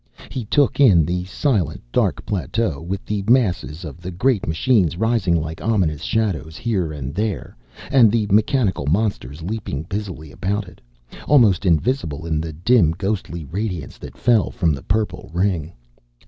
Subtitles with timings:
[0.31, 5.39] He took in the silent, dark plateau, with the masses of the great machines rising
[5.39, 7.55] like ominous shadows here and there,
[7.91, 10.81] and the mechanical monsters leaping busily about it,
[11.27, 15.71] almost invisible in the dim, ghostly radiance that fell from the purple ring.